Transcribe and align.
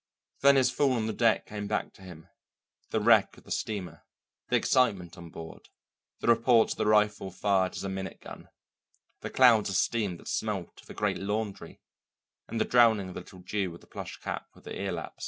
Then 0.39 0.55
his 0.55 0.71
fall 0.71 0.93
on 0.93 1.05
the 1.05 1.13
deck 1.13 1.45
came 1.45 1.67
back 1.67 1.93
to 1.93 2.01
him, 2.01 2.27
the 2.89 2.99
wreck 2.99 3.37
of 3.37 3.43
the 3.43 3.51
steamer, 3.51 4.01
the 4.49 4.55
excitement 4.55 5.15
on 5.15 5.29
board, 5.29 5.69
the 6.21 6.27
reports 6.27 6.73
of 6.73 6.79
the 6.79 6.87
rifle 6.87 7.29
fired 7.29 7.75
as 7.75 7.83
a 7.83 7.87
minute 7.87 8.19
gun, 8.19 8.49
the 9.19 9.29
clouds 9.29 9.69
of 9.69 9.75
steam 9.75 10.17
that 10.17 10.27
smelt 10.27 10.81
of 10.81 10.89
a 10.89 10.95
great 10.95 11.19
laundry, 11.19 11.81
and 12.47 12.59
the 12.59 12.65
drowning 12.65 13.09
of 13.09 13.13
the 13.13 13.19
little 13.19 13.43
Jew 13.43 13.71
of 13.75 13.79
the 13.81 13.85
plush 13.85 14.17
cap 14.17 14.47
with 14.55 14.63
the 14.63 14.75
ear 14.75 14.91
laps. 14.93 15.19